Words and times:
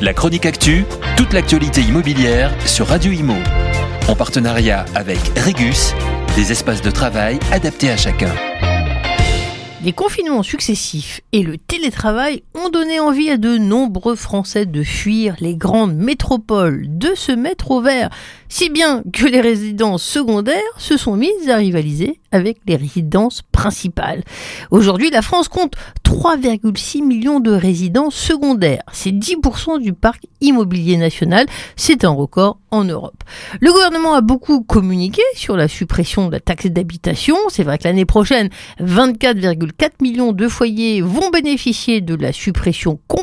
La 0.00 0.14
chronique 0.14 0.46
actu, 0.46 0.84
toute 1.16 1.32
l'actualité 1.32 1.80
immobilière 1.80 2.54
sur 2.64 2.86
Radio 2.86 3.10
Imo. 3.10 3.34
En 4.06 4.14
partenariat 4.14 4.84
avec 4.94 5.18
Regus, 5.36 5.92
des 6.36 6.52
espaces 6.52 6.82
de 6.82 6.90
travail 6.92 7.40
adaptés 7.50 7.90
à 7.90 7.96
chacun. 7.96 8.32
Les 9.82 9.92
confinements 9.92 10.44
successifs 10.44 11.20
et 11.32 11.42
le 11.42 11.58
télétravail 11.58 12.44
ont 12.54 12.68
donné 12.68 13.00
envie 13.00 13.28
à 13.28 13.38
de 13.38 13.58
nombreux 13.58 14.14
Français 14.14 14.66
de 14.66 14.84
fuir 14.84 15.34
les 15.40 15.56
grandes 15.56 15.96
métropoles, 15.96 16.84
de 16.86 17.16
se 17.16 17.32
mettre 17.32 17.72
au 17.72 17.80
vert, 17.80 18.10
si 18.48 18.70
bien 18.70 19.02
que 19.12 19.26
les 19.26 19.40
résidences 19.40 20.02
secondaires 20.02 20.62
se 20.78 20.96
sont 20.96 21.16
mises 21.16 21.48
à 21.48 21.56
rivaliser 21.56 22.20
avec 22.32 22.58
les 22.66 22.76
résidences 22.76 23.42
principales. 23.52 24.22
Aujourd'hui, 24.70 25.10
la 25.10 25.22
France 25.22 25.48
compte 25.48 25.74
3,6 26.04 27.02
millions 27.04 27.40
de 27.40 27.52
résidences 27.52 28.14
secondaires. 28.14 28.82
C'est 28.92 29.12
10% 29.12 29.80
du 29.80 29.92
parc 29.92 30.26
immobilier 30.40 30.96
national. 30.96 31.46
C'est 31.76 32.04
un 32.04 32.10
record 32.10 32.58
en 32.70 32.84
Europe. 32.84 33.22
Le 33.60 33.72
gouvernement 33.72 34.14
a 34.14 34.20
beaucoup 34.20 34.62
communiqué 34.62 35.22
sur 35.34 35.56
la 35.56 35.68
suppression 35.68 36.26
de 36.26 36.32
la 36.32 36.40
taxe 36.40 36.66
d'habitation. 36.66 37.36
C'est 37.48 37.64
vrai 37.64 37.78
que 37.78 37.84
l'année 37.84 38.04
prochaine, 38.04 38.50
24,4 38.80 39.90
millions 40.02 40.32
de 40.32 40.48
foyers 40.48 41.00
vont 41.00 41.30
bénéficier 41.30 42.00
de 42.00 42.14
la 42.14 42.32
suppression 42.32 42.98
complète 43.08 43.17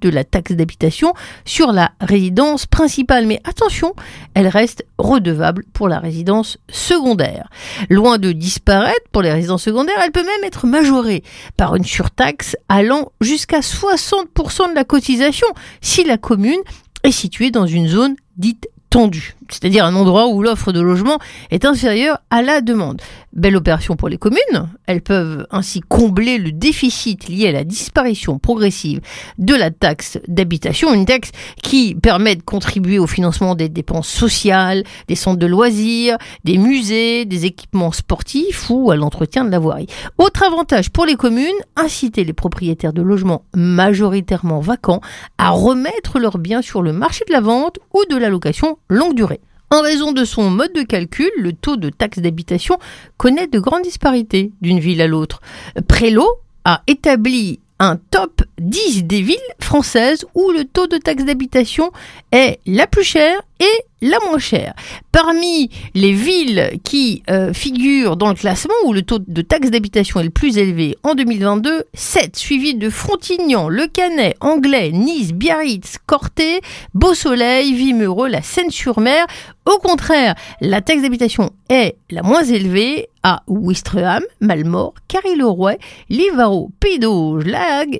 de 0.00 0.08
la 0.08 0.24
taxe 0.24 0.52
d'habitation 0.52 1.12
sur 1.44 1.72
la 1.72 1.92
résidence 2.00 2.66
principale. 2.66 3.26
Mais 3.26 3.40
attention, 3.44 3.94
elle 4.34 4.48
reste 4.48 4.84
redevable 4.98 5.64
pour 5.72 5.88
la 5.88 5.98
résidence 5.98 6.58
secondaire. 6.68 7.48
Loin 7.88 8.18
de 8.18 8.32
disparaître 8.32 9.08
pour 9.12 9.22
les 9.22 9.32
résidences 9.32 9.64
secondaires, 9.64 10.00
elle 10.02 10.12
peut 10.12 10.24
même 10.24 10.44
être 10.44 10.66
majorée 10.66 11.22
par 11.56 11.76
une 11.76 11.84
surtaxe 11.84 12.56
allant 12.68 13.12
jusqu'à 13.20 13.60
60% 13.60 14.70
de 14.70 14.74
la 14.74 14.84
cotisation 14.84 15.48
si 15.80 16.04
la 16.04 16.16
commune 16.16 16.60
est 17.02 17.12
située 17.12 17.50
dans 17.50 17.66
une 17.66 17.88
zone 17.88 18.16
dite 18.36 18.68
tendue 18.88 19.36
c'est-à-dire 19.52 19.84
un 19.84 19.94
endroit 19.94 20.28
où 20.28 20.42
l'offre 20.42 20.72
de 20.72 20.80
logement 20.80 21.18
est 21.50 21.64
inférieure 21.64 22.18
à 22.30 22.42
la 22.42 22.60
demande. 22.60 23.00
Belle 23.32 23.56
opération 23.56 23.94
pour 23.94 24.08
les 24.08 24.18
communes, 24.18 24.68
elles 24.86 25.02
peuvent 25.02 25.46
ainsi 25.50 25.80
combler 25.80 26.38
le 26.38 26.50
déficit 26.50 27.28
lié 27.28 27.48
à 27.48 27.52
la 27.52 27.64
disparition 27.64 28.38
progressive 28.38 29.00
de 29.38 29.54
la 29.54 29.70
taxe 29.70 30.18
d'habitation, 30.26 30.92
une 30.92 31.06
taxe 31.06 31.30
qui 31.62 31.94
permet 31.94 32.34
de 32.34 32.42
contribuer 32.42 32.98
au 32.98 33.06
financement 33.06 33.54
des 33.54 33.68
dépenses 33.68 34.08
sociales, 34.08 34.82
des 35.06 35.14
centres 35.14 35.38
de 35.38 35.46
loisirs, 35.46 36.18
des 36.44 36.58
musées, 36.58 37.24
des 37.24 37.46
équipements 37.46 37.92
sportifs 37.92 38.68
ou 38.68 38.90
à 38.90 38.96
l'entretien 38.96 39.44
de 39.44 39.50
la 39.50 39.58
voirie. 39.58 39.86
Autre 40.18 40.42
avantage 40.42 40.90
pour 40.90 41.06
les 41.06 41.16
communes, 41.16 41.46
inciter 41.76 42.24
les 42.24 42.32
propriétaires 42.32 42.92
de 42.92 43.02
logements 43.02 43.44
majoritairement 43.54 44.60
vacants 44.60 45.00
à 45.38 45.50
remettre 45.50 46.18
leurs 46.18 46.38
biens 46.38 46.62
sur 46.62 46.82
le 46.82 46.92
marché 46.92 47.24
de 47.28 47.32
la 47.32 47.40
vente 47.40 47.78
ou 47.94 48.02
de 48.10 48.16
la 48.16 48.28
location 48.28 48.78
longue 48.88 49.14
durée. 49.14 49.39
En 49.72 49.82
raison 49.82 50.10
de 50.10 50.24
son 50.24 50.50
mode 50.50 50.72
de 50.72 50.82
calcul, 50.82 51.30
le 51.38 51.52
taux 51.52 51.76
de 51.76 51.90
taxe 51.90 52.18
d'habitation 52.18 52.80
connaît 53.16 53.46
de 53.46 53.60
grandes 53.60 53.84
disparités 53.84 54.52
d'une 54.60 54.80
ville 54.80 55.00
à 55.00 55.06
l'autre. 55.06 55.40
Prélo 55.86 56.26
a 56.64 56.82
établi 56.88 57.60
un 57.78 57.94
top 57.96 58.42
10 58.60 59.04
des 59.04 59.22
villes 59.22 59.36
françaises 59.58 60.24
où 60.34 60.50
le 60.50 60.64
taux 60.64 60.86
de 60.86 60.98
taxe 60.98 61.24
d'habitation 61.24 61.90
est 62.30 62.60
la 62.66 62.86
plus 62.86 63.04
chère 63.04 63.40
et 63.58 63.84
la 64.02 64.18
moins 64.20 64.38
chère. 64.38 64.74
Parmi 65.12 65.70
les 65.94 66.12
villes 66.12 66.78
qui 66.84 67.22
euh, 67.28 67.52
figurent 67.52 68.16
dans 68.16 68.30
le 68.30 68.34
classement 68.34 68.74
où 68.86 68.92
le 68.92 69.02
taux 69.02 69.18
de 69.18 69.42
taxe 69.42 69.70
d'habitation 69.70 70.20
est 70.20 70.24
le 70.24 70.30
plus 70.30 70.56
élevé 70.56 70.96
en 71.02 71.14
2022, 71.14 71.84
7, 71.92 72.36
suivi 72.36 72.74
de 72.74 72.88
Frontignan, 72.88 73.68
Le 73.68 73.86
Canet, 73.86 74.36
Anglais, 74.40 74.90
Nice, 74.92 75.32
Biarritz, 75.32 75.96
Corté, 76.06 76.60
Beau-Soleil, 76.94 77.74
Vimereux, 77.74 78.28
la 78.28 78.42
Seine-sur-Mer. 78.42 79.26
Au 79.66 79.78
contraire, 79.78 80.34
la 80.60 80.80
taxe 80.80 81.02
d'habitation 81.02 81.50
est 81.68 81.96
la 82.10 82.22
moins 82.22 82.42
élevée 82.42 83.08
à 83.22 83.42
Ouistreham, 83.46 84.22
Malmort, 84.40 84.94
Carry-le-Roi, 85.08 85.74
Livaro, 86.08 86.70
Pays 86.80 86.98
d'Auge, 86.98 87.44
Lague, 87.44 87.98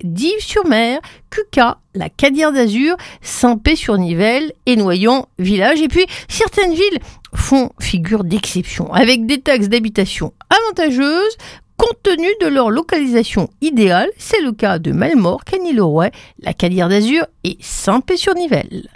Dives-sur-Mer, 0.50 1.00
Cuca, 1.30 1.78
la 1.94 2.08
Cadière 2.08 2.52
d'Azur, 2.52 2.96
Saint-Pé-sur-Nivelle 3.22 4.52
et 4.66 4.74
Noyant 4.74 5.28
Village. 5.38 5.80
Et 5.80 5.86
puis, 5.86 6.06
certaines 6.28 6.72
villes 6.72 6.98
font 7.34 7.70
figure 7.80 8.24
d'exception, 8.24 8.92
avec 8.92 9.26
des 9.26 9.40
taxes 9.40 9.68
d'habitation 9.68 10.32
avantageuses, 10.50 11.36
compte 11.76 12.02
tenu 12.02 12.26
de 12.42 12.48
leur 12.48 12.70
localisation 12.70 13.48
idéale. 13.60 14.10
C'est 14.18 14.40
le 14.42 14.50
cas 14.52 14.80
de 14.80 14.90
Malmort, 14.90 15.44
Cagny-le-Roi, 15.44 16.10
la 16.42 16.52
Cadière 16.52 16.88
d'Azur 16.88 17.26
et 17.44 17.56
Saint-Pé-sur-Nivelle. 17.60 18.88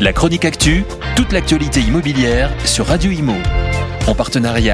La 0.00 0.12
chronique 0.12 0.44
actu, 0.44 0.84
toute 1.16 1.32
l'actualité 1.32 1.80
immobilière 1.80 2.50
sur 2.66 2.86
Radio 2.86 3.10
Imo. 3.10 3.34
En 4.06 4.14
partenariat 4.14 4.72